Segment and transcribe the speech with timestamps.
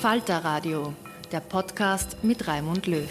[0.00, 0.94] Falter Radio,
[1.32, 3.10] der Podcast mit Raimund Löw.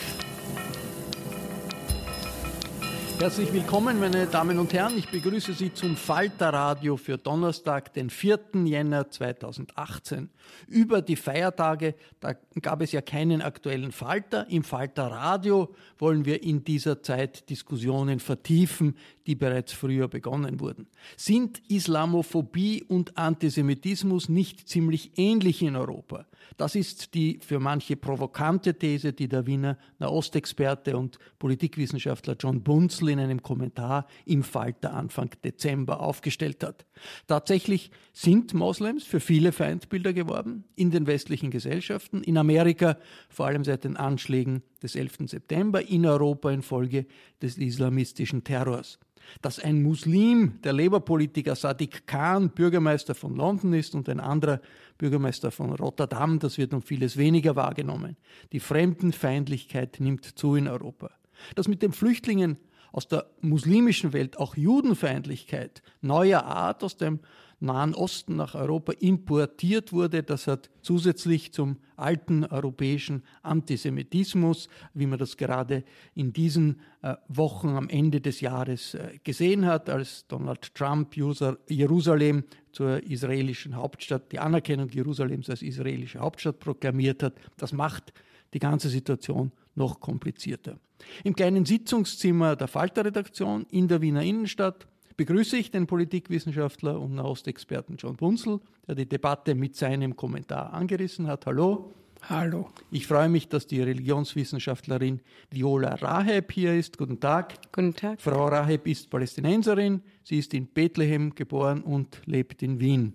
[3.19, 4.97] Herzlich willkommen, meine Damen und Herren.
[4.97, 8.39] Ich begrüße Sie zum Falter Radio für Donnerstag, den 4.
[8.63, 10.29] Jänner 2018.
[10.67, 14.47] Über die Feiertage, da gab es ja keinen aktuellen Falter.
[14.49, 20.87] Im Falter Radio wollen wir in dieser Zeit Diskussionen vertiefen, die bereits früher begonnen wurden.
[21.17, 26.25] Sind Islamophobie und Antisemitismus nicht ziemlich ähnlich in Europa?
[26.57, 33.09] Das ist die für manche provokante These, die der Wiener Nahostexperte und Politikwissenschaftler John Bunzel
[33.09, 36.85] in einem Kommentar im Falter Anfang Dezember aufgestellt hat.
[37.27, 42.97] Tatsächlich sind Moslems für viele Feindbilder geworden in den westlichen Gesellschaften, in Amerika
[43.29, 45.17] vor allem seit den Anschlägen des 11.
[45.25, 47.05] September, in Europa infolge
[47.41, 48.99] des islamistischen Terrors.
[49.41, 54.61] Dass ein Muslim, der Labour-Politiker Sadiq Khan, Bürgermeister von London ist und ein anderer
[54.97, 58.17] Bürgermeister von Rotterdam, das wird um vieles weniger wahrgenommen.
[58.51, 61.11] Die Fremdenfeindlichkeit nimmt zu in Europa.
[61.55, 62.57] Dass mit den Flüchtlingen
[62.91, 67.19] aus der muslimischen Welt auch Judenfeindlichkeit neuer Art aus dem
[67.59, 70.21] Nahen Osten nach Europa importiert wurde.
[70.21, 77.69] Das hat zusätzlich zum alten europäischen Antisemitismus, wie man das gerade in diesen äh, Wochen
[77.69, 84.39] am Ende des Jahres äh, gesehen hat, als Donald Trump Jerusalem zur israelischen Hauptstadt, die
[84.39, 87.33] Anerkennung Jerusalems als israelische Hauptstadt proklamiert hat.
[87.57, 88.13] Das macht
[88.53, 90.77] die ganze Situation noch komplizierter.
[91.23, 97.97] Im kleinen Sitzungszimmer der Falter-Redaktion in der Wiener Innenstadt begrüße ich den Politikwissenschaftler und Nahostexperten
[97.97, 101.45] John Bunzel, der die Debatte mit seinem Kommentar angerissen hat.
[101.47, 101.93] Hallo.
[102.29, 102.69] Hallo.
[102.91, 106.97] Ich freue mich, dass die Religionswissenschaftlerin Viola Raheb hier ist.
[106.97, 107.55] Guten Tag.
[107.71, 108.21] Guten Tag.
[108.21, 110.01] Frau Raheb ist Palästinenserin.
[110.23, 113.13] Sie ist in Bethlehem geboren und lebt in Wien.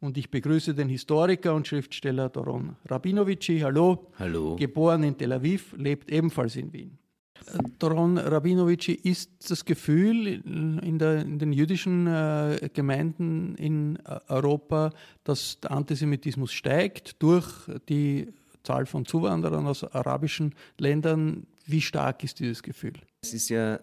[0.00, 3.58] Und ich begrüße den Historiker und Schriftsteller Doron Rabinovici.
[3.60, 4.12] Hallo.
[4.18, 4.54] Hallo.
[4.56, 6.98] Geboren in Tel Aviv, lebt ebenfalls in Wien.
[7.78, 14.92] Doron Rabinovici, ist das Gefühl in, der, in den jüdischen äh, Gemeinden in äh, Europa,
[15.24, 17.46] dass der Antisemitismus steigt durch
[17.88, 18.32] die
[18.62, 21.46] Zahl von Zuwanderern aus arabischen Ländern?
[21.66, 22.94] Wie stark ist dieses Gefühl?
[23.22, 23.80] Es ist ja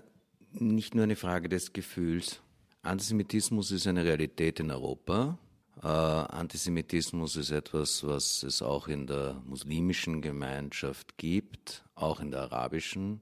[0.52, 2.42] nicht nur eine Frage des Gefühls.
[2.82, 5.38] Antisemitismus ist eine Realität in Europa.
[5.82, 12.42] Äh, Antisemitismus ist etwas, was es auch in der muslimischen Gemeinschaft gibt, auch in der
[12.42, 13.22] arabischen.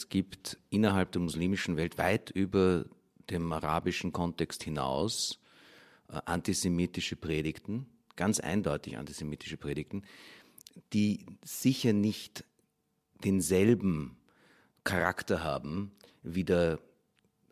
[0.00, 2.86] Es gibt innerhalb der muslimischen Welt weit über
[3.28, 5.38] dem arabischen Kontext hinaus
[6.08, 7.84] äh, antisemitische Predigten,
[8.16, 10.04] ganz eindeutig antisemitische Predigten,
[10.94, 12.44] die sicher nicht
[13.24, 14.16] denselben
[14.84, 15.92] Charakter haben
[16.22, 16.78] wie der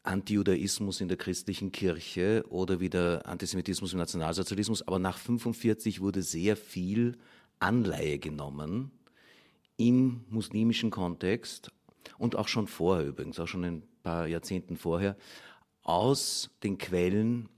[0.03, 4.89] Antijudaismus in der christlichen Kirche oder wie der Antisemitismus im Nationalsozialismus.
[4.89, 7.19] Aber nach 1945 wurde sehr viel
[7.59, 8.91] Anleihe genommen
[9.77, 11.73] im muslimischen Kontext
[12.17, 15.17] und auch schon vorher übrigens, auch schon ein paar Jahrzehnten vorher,
[15.83, 17.49] aus den Quellen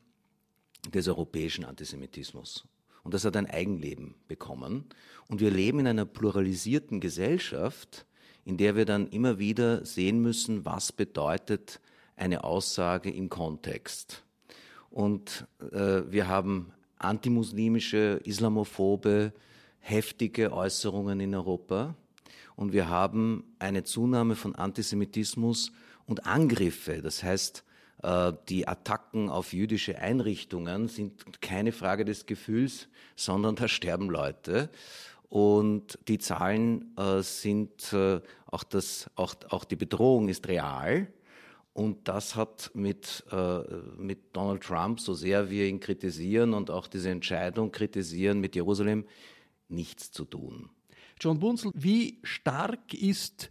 [0.92, 2.64] des europäischen Antisemitismus.
[3.02, 4.84] und das hat ein Eigenleben bekommen.
[5.28, 8.06] Und wir leben in einer pluralisierten Gesellschaft,
[8.44, 11.80] in der wir dann immer wieder sehen müssen, was bedeutet
[12.16, 14.24] eine Aussage im Kontext.
[14.90, 19.32] Und äh, wir haben antimuslimische, islamophobe,
[19.78, 21.94] heftige Äußerungen in Europa.
[22.56, 25.72] Und wir haben eine Zunahme von Antisemitismus
[26.06, 27.02] und Angriffe.
[27.02, 27.64] Das heißt,
[28.02, 34.70] äh, die Attacken auf jüdische Einrichtungen sind keine Frage des Gefühls, sondern da sterben Leute.
[35.28, 41.08] Und die Zahlen äh, sind äh, auch das, auch, auch die Bedrohung ist real.
[41.72, 43.24] Und das hat mit,
[43.96, 49.06] mit Donald Trump, so sehr wir ihn kritisieren und auch diese Entscheidung kritisieren mit Jerusalem,
[49.68, 50.68] nichts zu tun.
[51.20, 53.50] John Bunzel, wie stark ist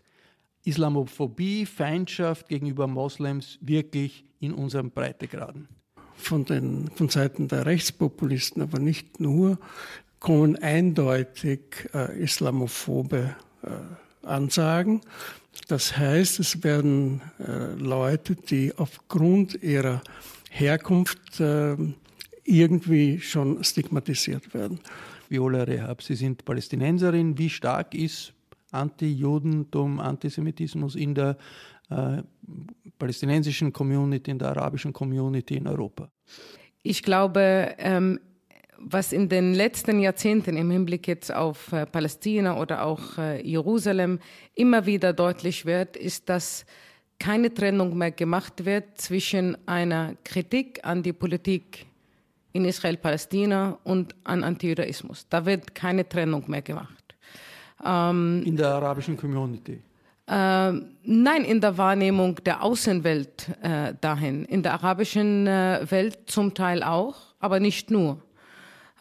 [0.63, 5.67] Islamophobie, Feindschaft gegenüber Moslems wirklich in unserem Breitegraden?
[6.15, 9.59] Von, den, von Seiten der Rechtspopulisten, aber nicht nur,
[10.19, 15.01] kommen eindeutig äh, islamophobe äh, Ansagen.
[15.67, 20.01] Das heißt, es werden äh, Leute, die aufgrund ihrer
[20.49, 21.77] Herkunft äh,
[22.43, 24.79] irgendwie schon stigmatisiert werden.
[25.29, 27.37] Viola Rehab, Sie sind Palästinenserin.
[27.37, 28.33] Wie stark ist
[28.71, 31.37] Anti-Judentum, Antisemitismus in der
[31.89, 32.23] äh,
[32.97, 36.09] palästinensischen Community, in der arabischen Community in Europa?
[36.83, 38.19] Ich glaube, ähm,
[38.77, 44.19] was in den letzten Jahrzehnten im Hinblick jetzt auf äh, Palästina oder auch äh, Jerusalem
[44.55, 46.65] immer wieder deutlich wird, ist, dass
[47.19, 51.85] keine Trennung mehr gemacht wird zwischen einer Kritik an die Politik
[52.51, 55.27] in Israel-Palästina und an Antijudaismus.
[55.29, 57.03] Da wird keine Trennung mehr gemacht.
[57.83, 59.81] Ähm, in der arabischen Community?
[60.27, 60.71] Äh,
[61.03, 64.45] nein, in der Wahrnehmung der Außenwelt äh, dahin.
[64.45, 68.21] In der arabischen äh, Welt zum Teil auch, aber nicht nur.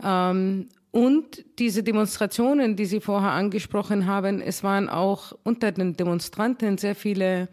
[0.02, 6.78] Ähm, und diese Demonstrationen, die Sie vorher angesprochen haben, es waren auch unter den Demonstranten
[6.78, 7.48] sehr viele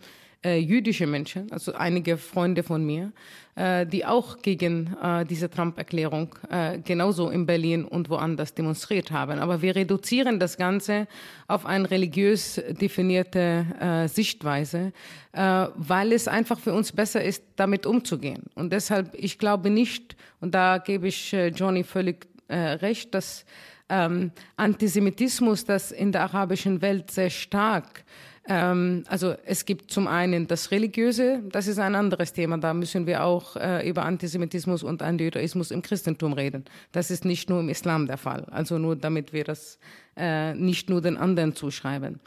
[0.46, 3.12] äh, jüdische Menschen, also einige Freunde von mir,
[3.56, 9.40] äh, die auch gegen äh, diese Trump-Erklärung äh, genauso in Berlin und woanders demonstriert haben.
[9.40, 11.08] Aber wir reduzieren das Ganze
[11.48, 14.94] auf eine religiös definierte äh, Sichtweise,
[15.32, 18.44] äh, weil es einfach für uns besser ist, damit umzugehen.
[18.54, 23.46] Und deshalb, ich glaube nicht, und da gebe ich Johnny völlig recht, dass
[23.90, 28.04] ähm, Antisemitismus, das in der arabischen Welt sehr stark
[28.48, 32.58] ähm, also es gibt zum einen das Religiöse, das ist ein anderes Thema.
[32.58, 36.66] Da müssen wir auch äh, über Antisemitismus und Antijudaismus im Christentum reden.
[36.92, 38.46] Das ist nicht nur im Islam der Fall.
[38.52, 39.80] Also nur damit wir das
[40.16, 42.20] äh, nicht nur den anderen zuschreiben.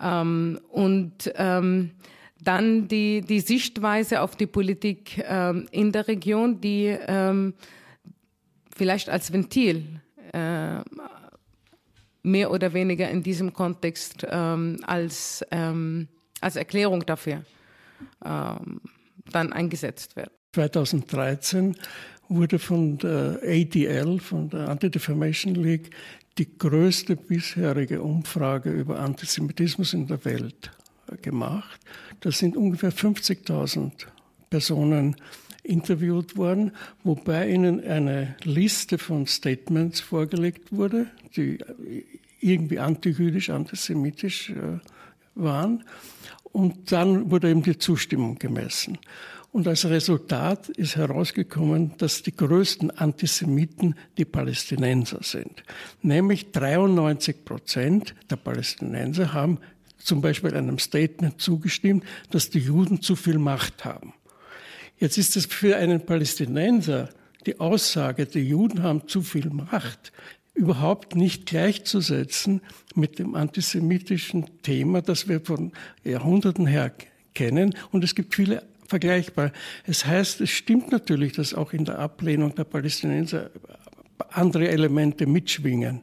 [0.00, 1.92] Ähm, und ähm,
[2.42, 7.54] dann die, die Sichtweise auf die Politik ähm, in der Region, die ähm,
[8.74, 9.84] vielleicht als Ventil
[10.32, 10.80] äh,
[12.22, 16.08] mehr oder weniger in diesem Kontext ähm, als, ähm,
[16.40, 17.44] als Erklärung dafür
[18.24, 18.80] ähm,
[19.30, 20.30] dann eingesetzt wird.
[20.54, 21.76] 2013
[22.28, 25.90] wurde von der ADL, von der Anti-Defamation League,
[26.38, 30.70] die größte bisherige Umfrage über Antisemitismus in der Welt
[31.20, 31.80] gemacht.
[32.20, 34.06] Das sind ungefähr 50.000
[34.48, 35.16] Personen
[35.62, 36.72] interviewt worden,
[37.04, 41.06] wobei ihnen eine Liste von Statements vorgelegt wurde,
[41.36, 41.58] die
[42.40, 44.78] irgendwie antijüdisch, antisemitisch äh,
[45.34, 45.84] waren.
[46.44, 48.98] Und dann wurde eben die Zustimmung gemessen.
[49.52, 55.62] Und als Resultat ist herausgekommen, dass die größten Antisemiten die Palästinenser sind.
[56.00, 59.58] Nämlich 93 Prozent der Palästinenser haben
[59.98, 64.14] zum Beispiel einem Statement zugestimmt, dass die Juden zu viel Macht haben.
[65.02, 67.08] Jetzt ist es für einen Palästinenser
[67.44, 70.12] die Aussage, die Juden haben zu viel Macht,
[70.54, 72.60] überhaupt nicht gleichzusetzen
[72.94, 75.72] mit dem antisemitischen Thema, das wir von
[76.04, 76.92] Jahrhunderten her
[77.34, 77.74] kennen.
[77.90, 79.50] Und es gibt viele vergleichbare.
[79.84, 83.50] Es heißt, es stimmt natürlich, dass auch in der Ablehnung der Palästinenser
[84.30, 86.02] andere Elemente mitschwingen.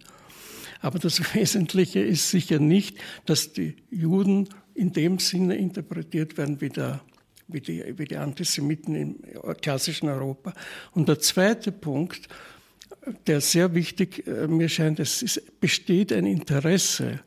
[0.81, 6.67] Aber das Wesentliche ist sicher nicht, dass die Juden in dem Sinne interpretiert werden wie
[6.67, 6.99] der
[7.49, 9.15] wie die, wie die Antisemiten im
[9.61, 10.53] klassischen Europa.
[10.91, 12.27] Und der zweite Punkt,
[13.27, 17.19] der sehr wichtig äh, mir scheint, es ist, besteht ein Interesse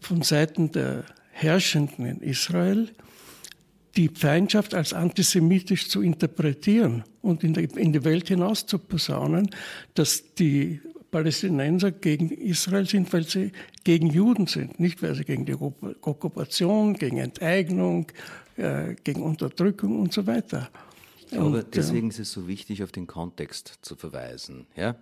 [0.00, 2.90] von Seiten der Herrschenden in Israel,
[3.96, 9.50] die Feindschaft als antisemitisch zu interpretieren und in, die, in die Welt hinaus zu posaunen,
[9.94, 10.80] dass die
[11.16, 13.50] Palästinenser gegen Israel sind, weil sie
[13.84, 18.12] gegen Juden sind, nicht weil sie gegen die Okkupation, gegen Enteignung,
[18.58, 20.68] äh, gegen Unterdrückung und so weiter
[21.20, 24.96] Ich glaube, und, deswegen ist es so wichtig, auf den Kontext zu verweisen, ja,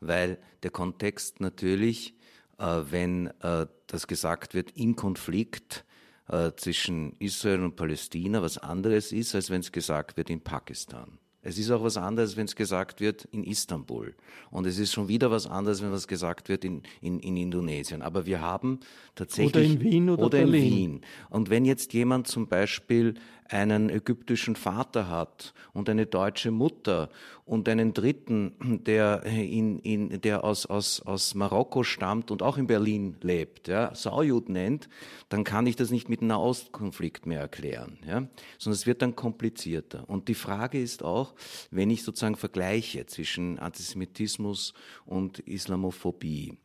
[0.00, 2.14] weil der Kontext natürlich,
[2.56, 5.84] äh, wenn äh, das gesagt wird im Konflikt
[6.28, 11.18] äh, zwischen Israel und Palästina, was anderes ist, als wenn es gesagt wird in Pakistan.
[11.48, 14.14] Es ist auch was anderes, wenn es gesagt wird in Istanbul.
[14.50, 18.02] Und es ist schon wieder was anderes, wenn was gesagt wird in, in, in Indonesien.
[18.02, 18.80] Aber wir haben
[19.14, 19.54] tatsächlich.
[19.54, 21.00] Oder in Wien oder, oder in Wien.
[21.30, 23.14] Und wenn jetzt jemand zum Beispiel
[23.48, 27.08] einen ägyptischen Vater hat und eine deutsche Mutter
[27.44, 32.66] und einen dritten, der, in, in, der aus, aus, aus Marokko stammt und auch in
[32.66, 34.88] Berlin lebt, ja, Saujud nennt,
[35.30, 38.28] dann kann ich das nicht mit einem Nahostkonflikt mehr erklären, ja,
[38.58, 40.08] sondern es wird dann komplizierter.
[40.08, 41.34] Und die Frage ist auch,
[41.70, 44.74] wenn ich sozusagen vergleiche zwischen Antisemitismus
[45.06, 46.58] und Islamophobie,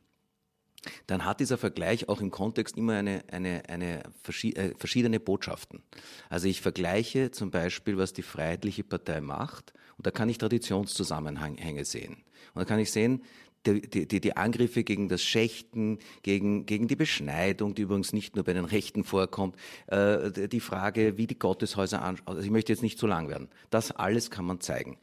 [1.08, 5.82] dann hat dieser Vergleich auch im Kontext immer eine, eine, eine äh, verschiedene Botschaften.
[6.30, 11.86] Also ich vergleiche zum Beispiel, was die Freiheitliche Partei macht, und da kann ich Traditionszusammenhänge
[11.86, 12.24] sehen.
[12.54, 13.24] Und da kann ich sehen,
[13.66, 18.44] die, die, die Angriffe gegen das Schächten, gegen, gegen die Beschneidung, die übrigens nicht nur
[18.44, 19.56] bei den Rechten vorkommt,
[19.88, 22.28] äh, die Frage, wie die Gotteshäuser anschauen.
[22.28, 23.50] Also ich möchte jetzt nicht zu lang werden.
[23.70, 24.98] Das alles kann man zeigen.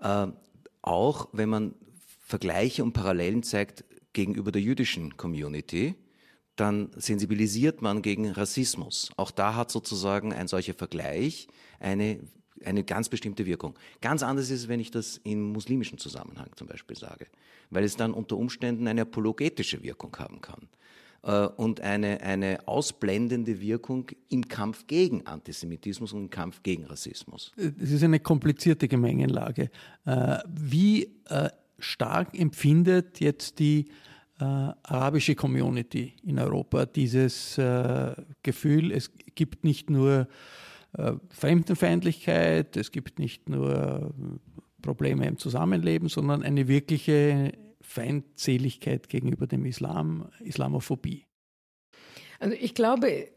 [0.00, 0.26] Äh,
[0.82, 1.74] auch wenn man
[2.26, 5.94] Vergleiche und Parallelen zeigt gegenüber der jüdischen Community,
[6.56, 9.10] dann sensibilisiert man gegen Rassismus.
[9.16, 11.48] Auch da hat sozusagen ein solcher Vergleich
[11.80, 12.20] eine,
[12.64, 13.74] eine ganz bestimmte Wirkung.
[14.00, 17.26] Ganz anders ist es, wenn ich das im muslimischen Zusammenhang zum Beispiel sage,
[17.70, 20.68] weil es dann unter Umständen eine apologetische Wirkung haben kann
[21.24, 27.52] äh, und eine, eine ausblendende Wirkung im Kampf gegen Antisemitismus und im Kampf gegen Rassismus.
[27.56, 29.70] Es ist eine komplizierte Gemengenlage.
[30.04, 31.48] Äh, wie äh,
[31.84, 33.86] stark empfindet jetzt die
[34.40, 40.28] äh, arabische Community in Europa dieses äh, Gefühl, es gibt nicht nur
[40.96, 44.12] äh, Fremdenfeindlichkeit, es gibt nicht nur
[44.82, 51.26] Probleme im Zusammenleben, sondern eine wirkliche Feindseligkeit gegenüber dem Islam, Islamophobie.
[52.40, 53.28] Also ich glaube,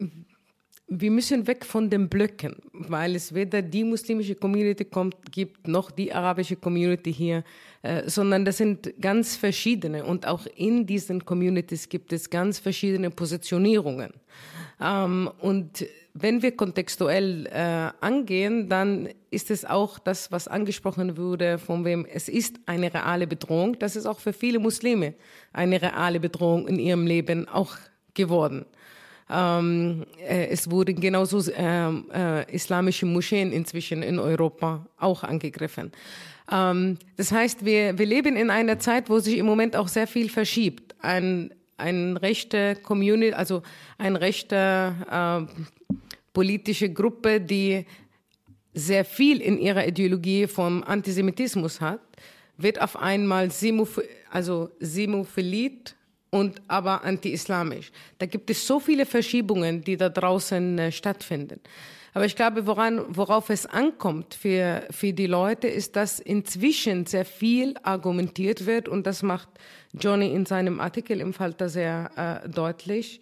[0.90, 5.92] wir müssen weg von den Blöcken, weil es weder die muslimische Community kommt, gibt, noch
[5.92, 7.44] die arabische Community hier,
[7.82, 10.06] äh, sondern das sind ganz verschiedene.
[10.06, 14.14] Und auch in diesen Communities gibt es ganz verschiedene Positionierungen.
[14.80, 21.58] Ähm, und wenn wir kontextuell äh, angehen, dann ist es auch das, was angesprochen wurde,
[21.58, 23.78] von wem es ist eine reale Bedrohung.
[23.78, 25.16] Das ist auch für viele Muslime
[25.52, 27.76] eine reale Bedrohung in ihrem Leben auch
[28.14, 28.66] geworden.
[29.30, 35.92] Ähm, äh, es wurden genauso äh, äh, islamische Moscheen inzwischen in Europa auch angegriffen.
[36.52, 40.08] Ähm, das heißt, wir, wir leben in einer Zeit, wo sich im Moment auch sehr
[40.08, 40.96] viel verschiebt.
[41.02, 43.64] Ein, ein rechte Community, also
[43.98, 45.64] eine rechte äh,
[46.32, 47.86] politische Gruppe, die
[48.74, 52.00] sehr viel in ihrer Ideologie vom Antisemitismus hat,
[52.58, 55.97] wird auf einmal Simoph also Simophilit
[56.30, 57.92] und aber anti-islamisch.
[58.18, 61.60] Da gibt es so viele Verschiebungen, die da draußen äh, stattfinden.
[62.14, 67.26] Aber ich glaube, woran, worauf es ankommt für, für die Leute, ist, dass inzwischen sehr
[67.26, 69.48] viel argumentiert wird und das macht
[69.94, 73.22] Johnny in seinem Artikel im Falter sehr äh, deutlich,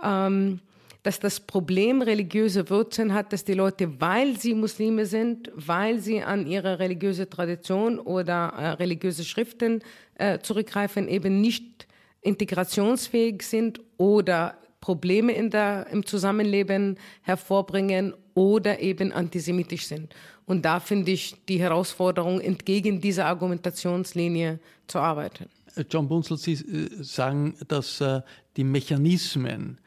[0.00, 0.60] ähm,
[1.02, 6.22] dass das Problem religiöse Wurzeln hat, dass die Leute, weil sie Muslime sind, weil sie
[6.22, 9.82] an ihre religiöse Tradition oder äh, religiöse Schriften
[10.18, 11.86] äh, zurückgreifen, eben nicht
[12.20, 20.14] integrationsfähig sind oder Probleme in der, im Zusammenleben hervorbringen oder eben antisemitisch sind.
[20.44, 25.46] Und da finde ich die Herausforderung, entgegen dieser Argumentationslinie zu arbeiten.
[25.74, 28.20] Äh, John Bunzel, Sie äh, sagen, dass äh,
[28.56, 29.78] die Mechanismen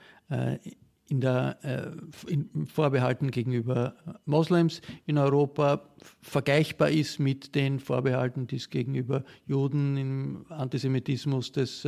[1.09, 1.57] in der,
[2.27, 5.89] in Vorbehalten gegenüber Moslems in Europa
[6.21, 11.85] vergleichbar ist mit den Vorbehalten, die es gegenüber Juden im Antisemitismus des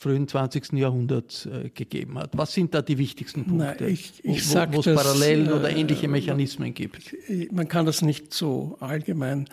[0.00, 0.72] frühen 20.
[0.72, 2.30] Jahrhunderts äh, gegeben hat.
[2.32, 5.68] Was sind da die wichtigsten Punkte, Nein, ich, ich wo, wo es Parallelen äh, oder
[5.68, 7.14] ähnliche Mechanismen gibt?
[7.52, 9.46] Man kann das nicht so allgemein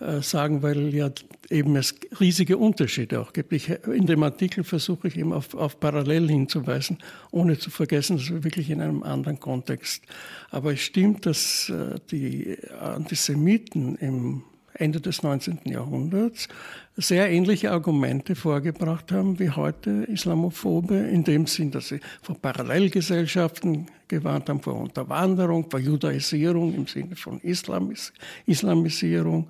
[0.00, 1.10] äh, sagen, weil ja
[1.48, 3.54] eben es riesige Unterschiede auch gibt.
[3.54, 6.98] Ich, in dem Artikel versuche ich eben auf, auf Parallel hinzuweisen,
[7.30, 10.04] ohne zu vergessen, dass wir wirklich in einem anderen Kontext.
[10.50, 14.42] Aber es stimmt, dass äh, die Antisemiten im
[14.74, 15.60] Ende des 19.
[15.64, 16.48] Jahrhunderts
[16.96, 23.86] sehr ähnliche Argumente vorgebracht haben wie heute Islamophobe, in dem Sinn, dass sie vor Parallelgesellschaften
[24.08, 28.12] gewarnt haben, vor Unterwanderung, vor Judaisierung im Sinne von Islamis
[28.46, 29.48] Islamisierung,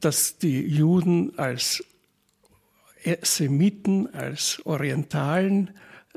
[0.00, 1.82] dass die Juden als
[3.22, 5.70] Semiten, als Orientalen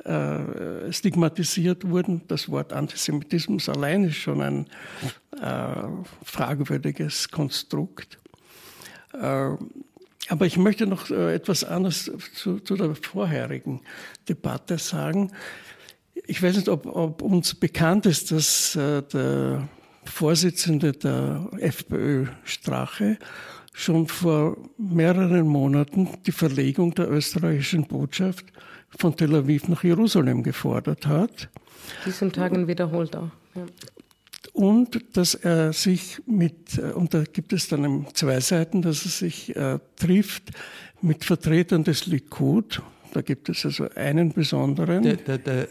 [0.03, 2.21] äh, stigmatisiert wurden.
[2.27, 4.67] Das Wort Antisemitismus allein ist schon ein
[5.39, 5.87] äh,
[6.23, 8.17] fragwürdiges Konstrukt.
[9.13, 9.55] Äh,
[10.29, 13.81] aber ich möchte noch äh, etwas anderes zu, zu, der vorherigen
[14.29, 15.31] Debatte sagen.
[16.25, 19.67] Ich weiß nicht, ob, ob uns bekannt ist, dass äh, der
[20.05, 23.17] Vorsitzende der FPÖ Strache
[23.73, 28.45] schon vor mehreren Monaten die Verlegung der österreichischen Botschaft
[28.97, 31.49] von Tel Aviv nach Jerusalem gefordert hat.
[32.05, 33.31] Diesen Tagen wiederholt auch.
[33.55, 33.65] Ja.
[34.53, 39.11] Und dass er sich mit, äh, und da gibt es dann zwei Seiten, dass er
[39.11, 40.51] sich äh, trifft
[41.01, 42.81] mit Vertretern des Likud.
[43.13, 45.03] Da gibt es also einen besonderen.
[45.03, 45.67] Der, der, der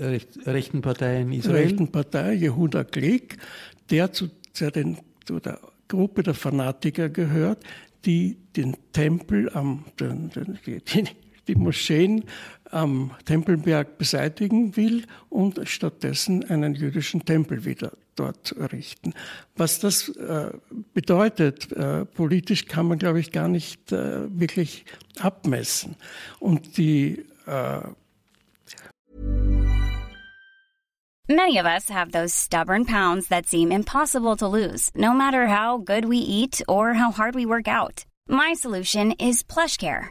[0.47, 1.63] rechten Partei in Israel.
[1.63, 3.39] Rechten Partei, Jehuda Glick,
[3.91, 5.59] der zu, zu, den, zu der
[5.89, 7.65] Gruppe der Fanatiker gehört,
[8.05, 10.83] die den Tempel am, den, den, die,
[11.49, 12.25] die Moscheen
[12.73, 19.15] am Tempelberg beseitigen will und stattdessen einen jüdischen Tempel wieder dort errichten.
[19.57, 20.51] Was das äh,
[20.95, 24.85] bedeutet, äh, politisch kann man, glaube ich, gar nicht äh, wirklich
[25.19, 25.97] abmessen.
[26.41, 27.81] Und die äh,
[31.29, 35.79] Many of us have those stubborn pounds that seem impossible to lose, no matter how
[35.79, 38.05] good we eat or how hard we work out.
[38.29, 40.11] My solution is PlushCare.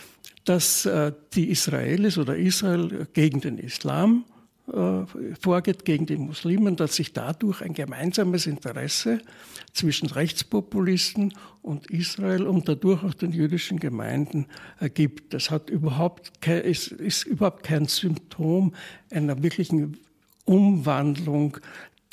[0.45, 4.25] dass äh, die Israelis oder Israel gegen den Islam
[4.71, 5.05] äh,
[5.39, 9.19] vorgeht, gegen die Muslimen, dass sich dadurch ein gemeinsames Interesse
[9.73, 14.45] zwischen Rechtspopulisten und Israel und dadurch auch den jüdischen Gemeinden
[14.79, 15.33] ergibt.
[15.33, 18.73] Das hat überhaupt kein, ist, ist überhaupt kein Symptom
[19.11, 19.97] einer wirklichen
[20.45, 21.57] Umwandlung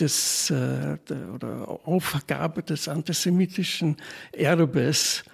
[0.00, 3.96] des, äh, der, oder Aufgabe des antisemitischen
[4.32, 5.24] Erbes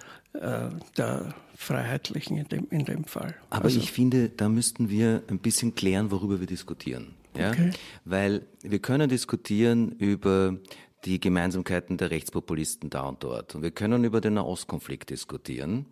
[0.97, 3.35] der Freiheitlichen in dem, in dem Fall.
[3.49, 7.15] Aber also, ich finde, da müssten wir ein bisschen klären, worüber wir diskutieren.
[7.35, 7.51] Ja?
[7.51, 7.71] Okay.
[8.03, 10.57] Weil wir können diskutieren über
[11.05, 13.55] die Gemeinsamkeiten der Rechtspopulisten da und dort.
[13.55, 15.85] Und wir können über den Nahostkonflikt diskutieren.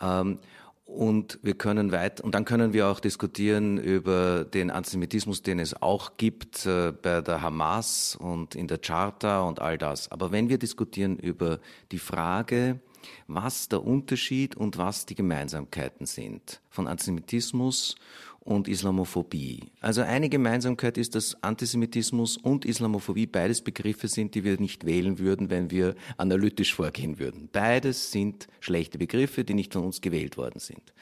[0.00, 0.38] Ähm,
[0.84, 5.80] und wir können weit, und dann können wir auch diskutieren über den Antisemitismus, den es
[5.80, 10.10] auch gibt äh, bei der Hamas und in der Charta und all das.
[10.10, 11.60] Aber wenn wir diskutieren über
[11.92, 12.80] die Frage,
[13.26, 17.96] was der Unterschied und was die Gemeinsamkeiten sind von Antisemitismus
[18.40, 19.70] und Islamophobie.
[19.80, 25.18] Also eine Gemeinsamkeit ist, dass Antisemitismus und Islamophobie beides Begriffe sind, die wir nicht wählen
[25.18, 27.50] würden, wenn wir analytisch vorgehen würden.
[27.52, 30.94] Beides sind schlechte Begriffe, die nicht von uns gewählt worden sind.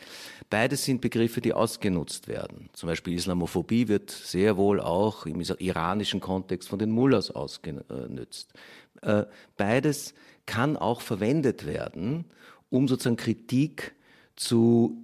[0.50, 2.70] Beides sind Begriffe, die ausgenutzt werden.
[2.72, 8.52] Zum Beispiel Islamophobie wird sehr wohl auch im iranischen Kontext von den Mullahs ausgenutzt.
[9.00, 9.24] Äh,
[9.56, 10.12] beides
[10.48, 12.24] kann auch verwendet werden,
[12.70, 13.94] um sozusagen Kritik
[14.34, 14.96] zu,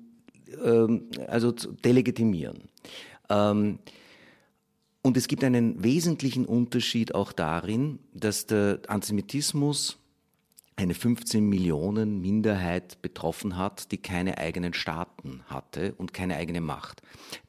[0.64, 2.62] ähm, also zu delegitimieren.
[3.28, 3.78] Ähm,
[5.02, 9.98] und es gibt einen wesentlichen Unterschied auch darin, dass der Antisemitismus
[10.77, 17.01] eine 15 Millionen Minderheit betroffen hat, die keine eigenen Staaten hatte und keine eigene Macht.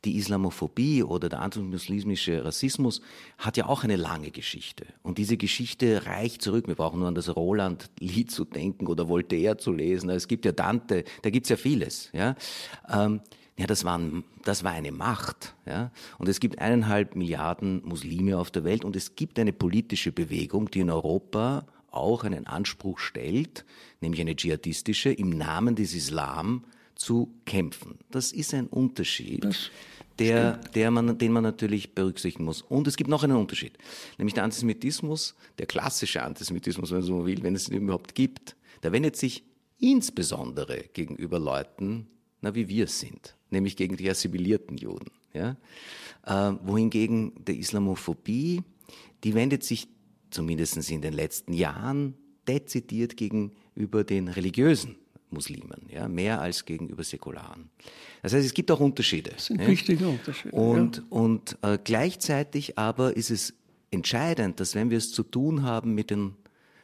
[0.04, 3.02] Die Islamophobie oder der antimuslimische Rassismus
[3.40, 4.86] hat ja auch eine lange Geschichte.
[5.02, 6.68] Und diese Geschichte reicht zurück.
[6.68, 10.10] Wir brauchen nur an das Roland-Lied zu denken oder Voltaire zu lesen.
[10.12, 12.12] Es gibt ja Dante, da gibt's ja vieles.
[12.14, 12.36] Ja,
[12.88, 13.22] ähm,
[13.58, 14.00] ja das, war,
[14.44, 15.56] das war eine Macht.
[15.66, 15.92] Ja?
[16.20, 20.70] Und es gibt eineinhalb Milliarden Muslime auf der Welt und es gibt eine politische Bewegung,
[20.70, 23.66] die in Europa auch einen Anspruch stellt,
[24.02, 26.64] nämlich eine dschihadistische, im Namen des Islam
[26.96, 28.00] zu kämpfen.
[28.10, 29.72] Das ist ein Unterschied,
[30.20, 32.62] der, der man, den man natürlich berücksichtigen muss.
[32.62, 33.78] Und es gibt noch einen Unterschied,
[34.18, 38.56] nämlich der Antisemitismus, der klassische Antisemitismus, wenn man so will, wenn es ihn überhaupt gibt,
[38.84, 39.44] der wendet sich
[39.80, 42.08] insbesondere gegenüber Leuten,
[42.42, 45.12] na, wie wir es sind, nämlich gegen die assimilierten Juden.
[45.34, 45.58] Ja?
[46.26, 48.64] Äh, wohingegen der Islamophobie,
[49.24, 49.88] die wendet sich
[50.36, 52.14] zumindest in den letzten Jahren,
[52.48, 54.98] dezidiert gegenüber den religiösen
[55.32, 57.70] Muslimen, ja, mehr als gegenüber Säkularen.
[58.22, 59.32] Das heißt, es gibt auch Unterschiede.
[59.32, 59.68] Das sind ja.
[59.68, 60.56] wichtige Unterschiede.
[60.56, 61.04] Und, ja.
[61.10, 63.54] und äh, gleichzeitig aber ist es
[63.92, 66.36] entscheidend, dass wenn wir es zu tun haben mit den,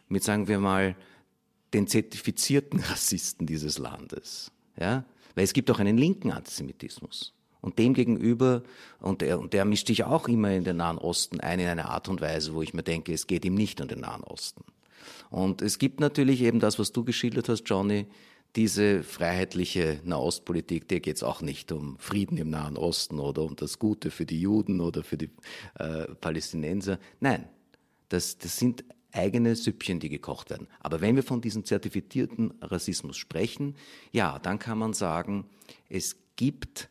[0.07, 0.95] mit sagen wir mal,
[1.73, 7.33] den zertifizierten Rassisten dieses Landes, ja, weil es gibt auch einen linken Antisemitismus.
[7.61, 8.63] Und dem gegenüber,
[8.99, 11.89] und der, und der mischt sich auch immer in den Nahen Osten ein, in einer
[11.89, 14.63] Art und Weise, wo ich mir denke, es geht ihm nicht um den Nahen Osten.
[15.29, 18.07] Und es gibt natürlich eben das, was du geschildert hast, Johnny,
[18.55, 23.55] diese freiheitliche Nahostpolitik, der geht es auch nicht um Frieden im Nahen Osten oder um
[23.55, 25.29] das Gute für die Juden oder für die
[25.79, 26.99] äh, Palästinenser.
[27.21, 27.47] Nein,
[28.09, 30.67] das, das sind eigene Süppchen, die gekocht werden.
[30.79, 33.75] Aber wenn wir von diesem zertifizierten Rassismus sprechen,
[34.11, 35.45] ja, dann kann man sagen,
[35.89, 36.89] es gibt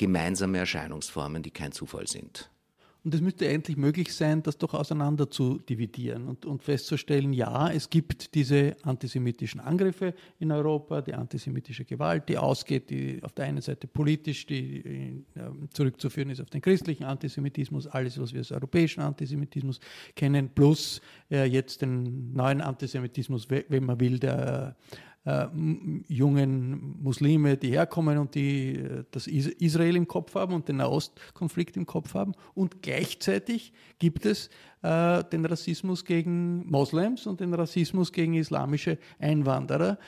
[0.00, 2.50] gemeinsame Erscheinungsformen, die kein Zufall sind.
[3.04, 7.70] Und es müsste endlich möglich sein, das doch auseinander zu dividieren und, und, festzustellen, ja,
[7.70, 13.46] es gibt diese antisemitischen Angriffe in Europa, die antisemitische Gewalt, die ausgeht, die auf der
[13.46, 18.52] einen Seite politisch, die äh, zurückzuführen ist auf den christlichen Antisemitismus, alles, was wir als
[18.52, 19.80] europäischen Antisemitismus
[20.14, 24.76] kennen, plus äh, jetzt den neuen Antisemitismus, wenn man will, der
[25.24, 25.46] äh,
[26.08, 31.76] jungen Muslime, die herkommen und die äh, das Israel im Kopf haben und den Nahostkonflikt
[31.76, 32.32] im Kopf haben.
[32.54, 34.48] Und gleichzeitig gibt es
[34.82, 39.98] äh, den Rassismus gegen Moslems und den Rassismus gegen islamische Einwanderer.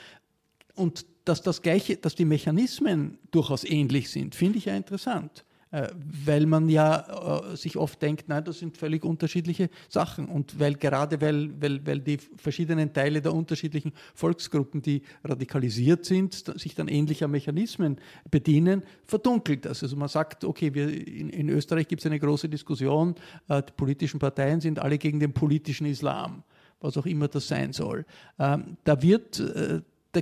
[0.75, 5.45] Und dass das gleiche, dass die Mechanismen durchaus ähnlich sind, finde ich ja interessant.
[5.73, 5.89] Äh,
[6.27, 10.29] weil man ja äh, sich oft denkt, nein, das sind völlig unterschiedliche Sachen.
[10.29, 16.35] Und weil gerade weil, weil, weil die verschiedenen Teile der unterschiedlichen Volksgruppen, die radikalisiert sind,
[16.61, 17.97] sich dann ähnlicher Mechanismen
[18.31, 19.83] bedienen, verdunkelt das.
[19.83, 23.15] Also man sagt, okay, wir, in, in Österreich gibt es eine große Diskussion,
[23.49, 26.45] äh, die politischen Parteien sind alle gegen den politischen Islam
[26.85, 28.05] was auch immer das sein soll.
[28.41, 29.39] Ähm, da wird
[30.13, 30.21] da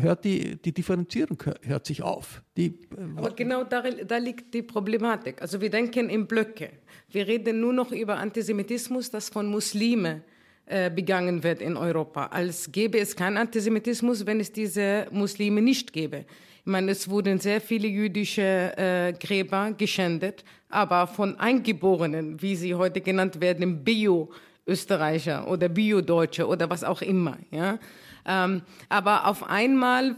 [0.00, 2.42] hört die, die Differenzierung hört sich auf.
[2.56, 2.72] Die, äh,
[3.16, 5.40] Aber genau darin, da liegt die Problematik.
[5.40, 6.70] Also wir denken in Blöcke.
[7.10, 10.22] Wir reden nur noch über Antisemitismus, das von Muslimen
[10.66, 12.26] äh, begangen wird in Europa.
[12.26, 16.26] Als gäbe es keinen Antisemitismus, wenn es diese Muslime nicht gäbe.
[16.64, 22.74] Ich meine, es wurden sehr viele jüdische äh, Gräber geschändet, aber von Eingeborenen, wie sie
[22.74, 27.38] heute genannt werden, Bio-Österreicher oder Bio-Deutsche oder was auch immer.
[27.50, 27.78] Ja?
[28.26, 30.16] Ähm, aber auf einmal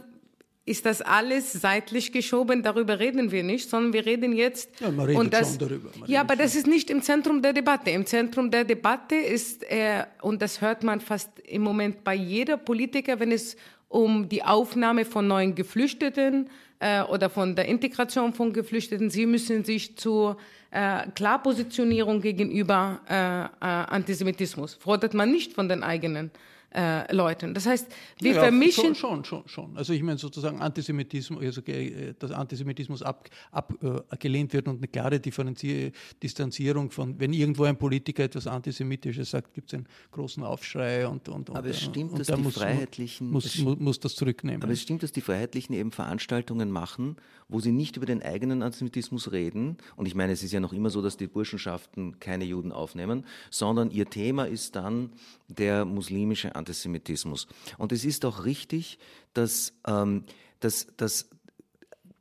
[0.66, 4.80] ist das alles seitlich geschoben, darüber reden wir nicht, sondern wir reden jetzt.
[4.80, 5.90] Ja, man redet und das, schon darüber.
[6.06, 7.90] Ja, aber das ist nicht im Zentrum der Debatte.
[7.90, 12.56] Im Zentrum der Debatte ist, äh, und das hört man fast im Moment bei jeder
[12.56, 13.56] Politiker, wenn es
[13.88, 16.48] um die Aufnahme von neuen Geflüchteten
[16.80, 20.38] äh, oder von der Integration von Geflüchteten, sie müssen sich zur
[20.70, 26.30] äh, Klarpositionierung gegenüber äh, äh, Antisemitismus, fordert man nicht von den eigenen
[26.74, 27.54] äh, Leuten.
[27.54, 27.86] Das heißt,
[28.20, 28.94] wir ja, vermischen.
[28.94, 29.76] Schon, schon, schon, schon.
[29.76, 35.20] Also ich meine sozusagen Antisemitismus, also äh, dass Antisemitismus ab, abgelehnt wird und eine klare
[35.20, 41.06] Differenzier Distanzierung von, wenn irgendwo ein Politiker etwas Antisemitisches sagt, gibt es einen großen Aufschrei
[41.06, 44.62] und und Aber es stimmt, und dass die muss, Freiheitlichen muss, muss, muss das zurücknehmen.
[44.62, 47.16] Aber es stimmt, dass die Freiheitlichen eben Veranstaltungen machen,
[47.48, 49.76] wo sie nicht über den eigenen Antisemitismus reden.
[49.96, 53.24] Und ich meine, es ist ja noch immer so, dass die Burschenschaften keine Juden aufnehmen,
[53.50, 55.10] sondern ihr Thema ist dann
[55.48, 56.63] der muslimische Antisemitismus.
[56.64, 57.46] Antisemitismus.
[57.76, 58.98] Und es ist auch richtig,
[59.34, 60.24] dass, ähm,
[60.60, 61.28] dass, dass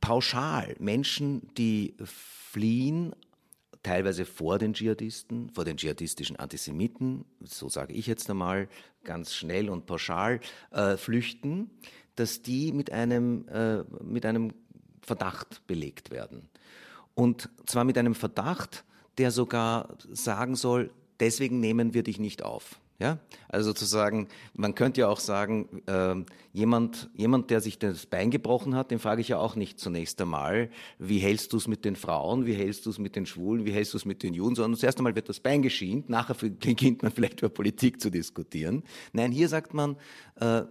[0.00, 3.14] pauschal Menschen, die fliehen,
[3.82, 8.68] teilweise vor den Dschihadisten, vor den dschihadistischen Antisemiten, so sage ich jetzt einmal
[9.02, 11.70] ganz schnell und pauschal, äh, flüchten,
[12.16, 14.52] dass die mit einem, äh, mit einem
[15.02, 16.48] Verdacht belegt werden.
[17.14, 18.84] Und zwar mit einem Verdacht,
[19.18, 22.80] der sogar sagen soll, deswegen nehmen wir dich nicht auf.
[23.00, 26.14] Ja, also sozusagen, man könnte ja auch sagen, äh,
[26.52, 30.20] jemand, jemand, der sich das Bein gebrochen hat, den frage ich ja auch nicht zunächst
[30.20, 33.66] einmal, wie hältst du es mit den Frauen, wie hältst du es mit den Schwulen,
[33.66, 36.36] wie hältst du es mit den Juden, sondern zuerst einmal wird das Bein geschient, nachher
[36.60, 38.84] beginnt man vielleicht über Politik zu diskutieren.
[39.12, 39.96] Nein, hier sagt man,
[40.36, 40.62] äh,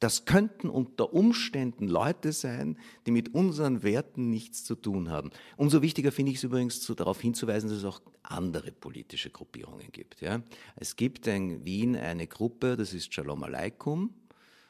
[0.00, 5.30] das könnten unter Umständen Leute sein, die mit unseren Werten nichts zu tun haben.
[5.56, 9.92] Umso wichtiger finde ich es übrigens, so darauf hinzuweisen, dass es auch andere politische Gruppierungen
[9.92, 10.22] gibt.
[10.22, 10.42] Ja?
[10.76, 14.14] Es gibt in Wien eine Gruppe, das ist Shalom Aleikum,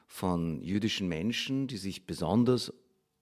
[0.06, 2.72] von jüdischen Menschen, die sich besonders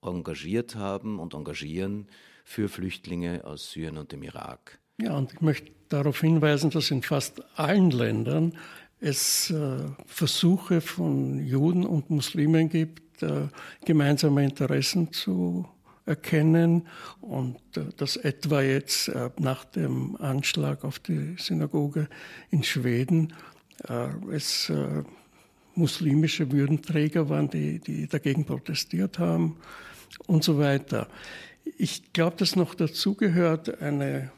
[0.01, 2.09] engagiert haben und engagieren
[2.44, 4.81] für Flüchtlinge aus Syrien und dem Irak.
[5.01, 8.57] Ja, und ich möchte darauf hinweisen, dass in fast allen Ländern
[9.01, 13.49] es äh, Versuche von Juden und Muslimen gibt, äh,
[13.85, 15.69] gemeinsame Interessen zu
[16.05, 16.87] erkennen
[17.21, 22.09] und äh, dass etwa jetzt nach dem Anschlag auf die Synagoge
[22.51, 23.33] in Schweden
[24.33, 24.73] es
[25.77, 29.57] muslimische Würdenträger waren, die, die dagegen protestiert haben
[30.27, 31.07] und so weiter.
[31.77, 34.33] Ich glaube, dass noch dazu gehört eine,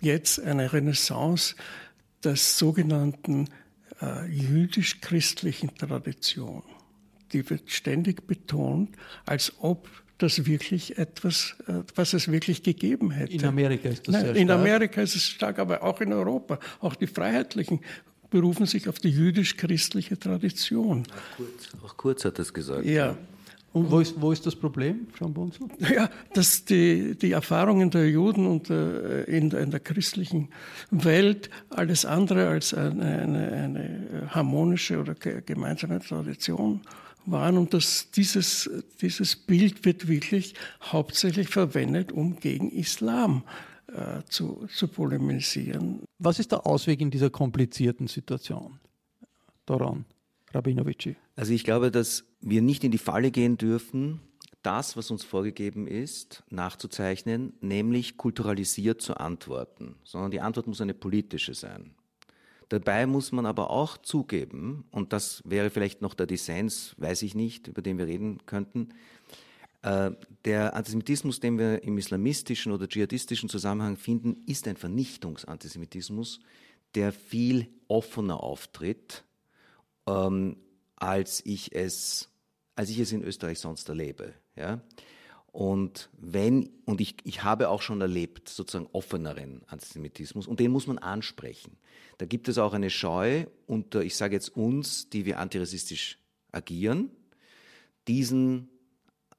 [0.00, 1.54] jetzt eine Renaissance
[2.24, 3.48] des sogenannten
[4.28, 6.62] jüdisch-christlichen Tradition.
[7.32, 8.90] Die wird ständig betont,
[9.26, 13.32] als ob das wirklich etwas, äh, was es wirklich gegeben hätte.
[13.32, 14.60] In Amerika ist das Nein, sehr In stark.
[14.60, 16.58] Amerika ist es stark, aber auch in Europa.
[16.80, 17.80] Auch die Freiheitlichen
[18.28, 21.04] berufen sich auf die jüdisch-christliche Tradition.
[21.06, 22.84] Auch Kurz, auch Kurz hat das gesagt.
[22.84, 23.16] Ja.
[23.72, 25.68] Und wo ist, wo ist das Problem, Jean Bunzel?
[25.94, 30.48] Ja, dass die, die Erfahrungen der Juden und äh, in, der, in der christlichen
[30.90, 36.80] Welt alles andere als eine, eine, eine harmonische oder gemeinsame Tradition
[37.26, 38.68] waren und dass dieses,
[39.00, 43.44] dieses Bild wird wirklich hauptsächlich verwendet, um gegen Islam
[43.88, 46.00] äh, zu, zu polemisieren.
[46.18, 48.80] Was ist der Ausweg in dieser komplizierten Situation?
[49.66, 50.04] Doran
[50.52, 51.16] Rabinovici.
[51.36, 54.20] Also ich glaube, dass wir nicht in die Falle gehen dürfen,
[54.62, 60.94] das, was uns vorgegeben ist, nachzuzeichnen, nämlich kulturalisiert zu antworten, sondern die Antwort muss eine
[60.94, 61.94] politische sein.
[62.68, 67.34] Dabei muss man aber auch zugeben, und das wäre vielleicht noch der Dissens, weiß ich
[67.34, 68.90] nicht, über den wir reden könnten,
[69.82, 70.12] äh,
[70.44, 76.40] der Antisemitismus, den wir im islamistischen oder dschihadistischen Zusammenhang finden, ist ein Vernichtungsantisemitismus,
[76.94, 79.24] der viel offener auftritt,
[80.06, 80.56] ähm,
[81.00, 82.28] als ich es,
[82.76, 84.34] als ich es in Österreich sonst erlebe.
[84.54, 84.80] Ja?
[85.52, 90.86] Und wenn, und ich, ich habe auch schon erlebt, sozusagen offeneren Antisemitismus, und den muss
[90.86, 91.76] man ansprechen.
[92.18, 96.18] Da gibt es auch eine Scheu unter, ich sage jetzt uns, die wir antirassistisch
[96.52, 97.10] agieren,
[98.06, 98.68] diesen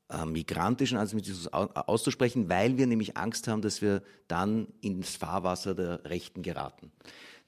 [0.10, 6.04] äh, migrantischen Antisemitismus auszusprechen, weil wir nämlich Angst haben, dass wir dann ins Fahrwasser der
[6.06, 6.92] Rechten geraten.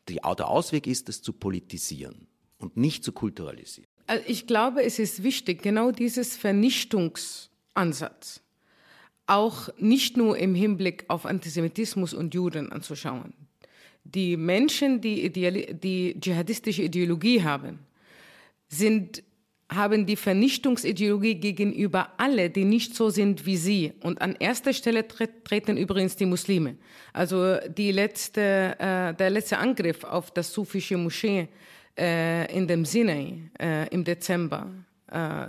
[0.07, 3.92] Die, der Ausweg ist, das zu politisieren und nicht zu kulturalisieren.
[4.07, 8.41] Also ich glaube, es ist wichtig, genau dieses Vernichtungsansatz
[9.27, 13.33] auch nicht nur im Hinblick auf Antisemitismus und Juden anzuschauen.
[14.03, 17.79] Die Menschen, die, Ideali die dschihadistische Ideologie haben,
[18.67, 19.23] sind,
[19.69, 23.93] haben die Vernichtungsideologie gegenüber alle, die nicht so sind wie sie.
[24.01, 26.75] Und an erster Stelle treten übrigens die Muslime.
[27.13, 31.47] Also die letzte, äh, der letzte Angriff auf das sufische Moschee äh,
[31.95, 34.67] in dem Sinai äh, im Dezember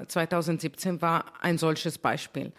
[0.09, 2.53] 2017 äh, war ein solches Beispiel.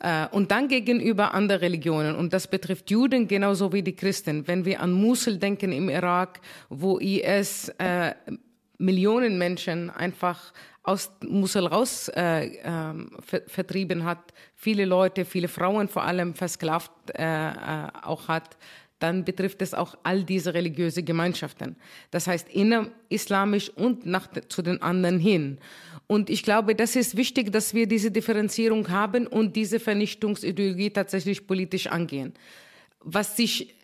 [0.00, 2.14] Äh, und dann gegenüber anderen Religionen.
[2.14, 4.46] Und das betrifft Juden genauso wie die Christen.
[4.46, 8.14] Wenn wir an Mosul denken im Irak, wo IS äh,
[8.78, 16.04] Millionen Menschen einfach aus Mosul raus äh, äh, vertrieben hat, viele Leute, viele Frauen vor
[16.04, 17.52] allem versklavt äh,
[18.02, 18.58] auch hat,
[18.98, 21.76] dann betrifft es auch all diese religiöse Gemeinschaften.
[22.10, 25.58] Das heißt innerislamisch und nach, zu den anderen hin.
[26.06, 31.46] Und ich glaube, das ist wichtig, dass wir diese Differenzierung haben und diese Vernichtungsideologie tatsächlich
[31.46, 32.34] politisch angehen.
[33.00, 33.74] Was ich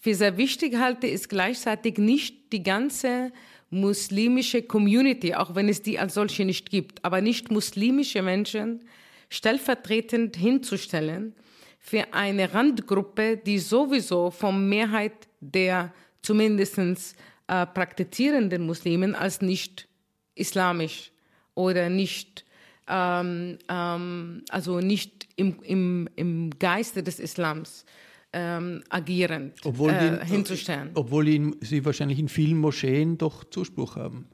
[0.00, 3.32] für sehr wichtig halte, ist gleichzeitig nicht die ganze
[3.70, 8.82] muslimische Community, auch wenn es die als solche nicht gibt, aber nicht muslimische Menschen
[9.30, 11.34] stellvertretend hinzustellen,
[11.82, 15.92] für eine Randgruppe, die sowieso vom Mehrheit der
[16.22, 19.88] zumindest äh, praktizierenden Muslimen als nicht
[20.36, 21.10] islamisch
[21.54, 22.44] oder nicht,
[22.88, 27.84] ähm, ähm, also nicht im, im, im Geiste des Islams
[28.32, 30.90] ähm, agierend obwohl äh, die, hinzustellen.
[30.94, 31.26] Obwohl
[31.60, 34.28] sie wahrscheinlich in vielen Moscheen doch Zuspruch haben.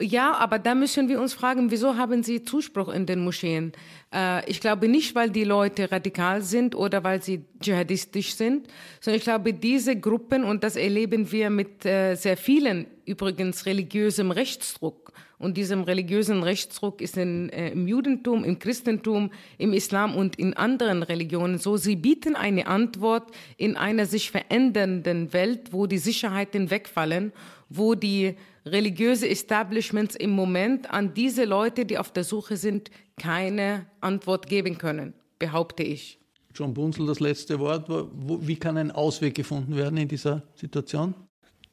[0.00, 3.72] Ja, aber da müssen wir uns fragen, wieso haben sie Zuspruch in den Moscheen?
[4.14, 8.66] Äh, ich glaube nicht, weil die Leute radikal sind oder weil sie dschihadistisch sind,
[9.00, 14.30] sondern ich glaube, diese Gruppen, und das erleben wir mit äh, sehr vielen übrigens religiösem
[14.30, 20.38] Rechtsdruck, und diesem religiösen Rechtsdruck ist in, äh, im Judentum, im Christentum, im Islam und
[20.38, 21.78] in anderen Religionen so.
[21.78, 27.32] Sie bieten eine Antwort in einer sich verändernden Welt, wo die Sicherheiten wegfallen,
[27.70, 33.86] wo die religiöse Establishments im Moment an diese Leute, die auf der Suche sind, keine
[34.00, 36.18] Antwort geben können, behaupte ich.
[36.54, 37.88] John Bunzel, das letzte Wort.
[37.88, 41.14] Wie kann ein Ausweg gefunden werden in dieser Situation?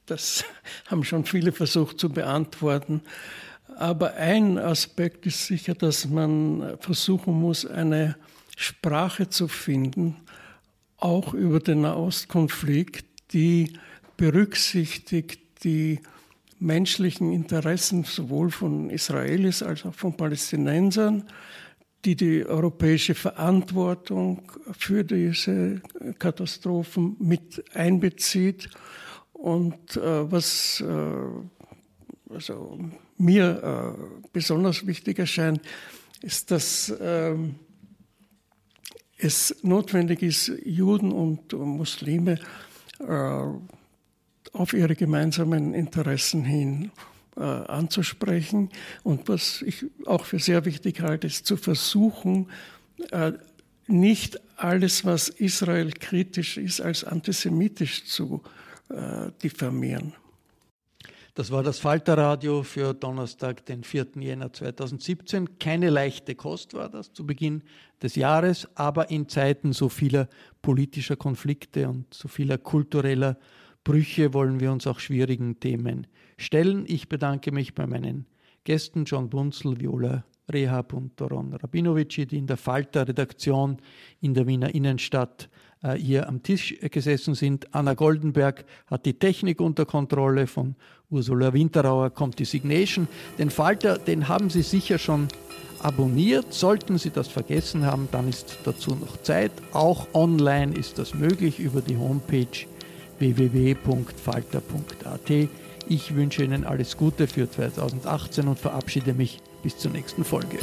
[0.05, 0.45] Das
[0.87, 3.01] haben schon viele versucht zu beantworten.
[3.75, 8.15] Aber ein Aspekt ist sicher, dass man versuchen muss, eine
[8.55, 10.15] Sprache zu finden,
[10.97, 13.73] auch über den Nahostkonflikt, die
[14.15, 15.99] berücksichtigt die
[16.59, 21.23] menschlichen Interessen sowohl von Israelis als auch von Palästinensern,
[22.05, 25.81] die die europäische Verantwortung für diese
[26.19, 28.69] Katastrophen mit einbezieht.
[29.33, 32.79] Und äh, was äh, also
[33.17, 35.61] mir äh, besonders wichtig erscheint,
[36.21, 37.55] ist, dass ähm,
[39.17, 42.39] es notwendig ist, Juden und Muslime
[42.99, 43.41] äh,
[44.53, 46.91] auf ihre gemeinsamen Interessen hin
[47.35, 48.69] äh, anzusprechen.
[49.03, 52.49] Und was ich auch für sehr wichtig halte, ist zu versuchen,
[53.11, 53.33] äh,
[53.87, 58.41] nicht alles, was Israel kritisch ist, als antisemitisch zu
[58.89, 60.13] äh, diffamieren.
[61.35, 64.07] Das war das Falterradio für Donnerstag, den 4.
[64.15, 65.59] Jänner 2017.
[65.59, 67.61] Keine leichte Kost war das zu Beginn
[68.01, 70.29] des Jahres, aber in Zeiten so vieler
[70.63, 73.37] politischer Konflikte und so vieler kultureller
[73.87, 76.83] Brüche wollen wir uns auch schwierigen Themen stellen.
[76.89, 78.25] Ich bedanke mich bei meinen
[78.65, 83.77] Gästen John Bunzel, Viola Rehab und Doron Rabinovici, die in der Falter-Redaktion
[84.19, 85.47] in der Wiener Innenstadt
[85.83, 87.73] äh, hier am Tisch gesessen sind.
[87.73, 90.47] Anna Goldenberg hat die Technik unter Kontrolle.
[90.47, 90.75] Von
[91.09, 93.07] Ursula Winterauer kommt die Signation.
[93.39, 95.29] Den Falter, den haben Sie sicher schon
[95.81, 96.53] abonniert.
[96.53, 99.53] Sollten Sie das vergessen haben, dann ist dazu noch Zeit.
[99.71, 102.67] Auch online ist das möglich über die Homepage
[103.19, 103.89] www.falter.at.
[105.89, 110.59] Ich wünsche Ihnen alles Gute für 2018 und verabschiede mich bis zur nächsten Folge.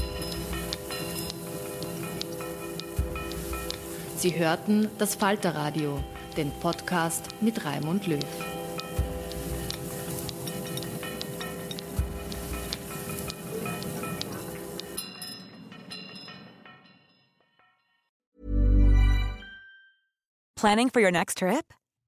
[4.16, 6.02] Sie hörten das Falterradio,
[6.36, 8.20] den Podcast mit Raimund Löw.
[20.56, 21.74] Planning for your next trip?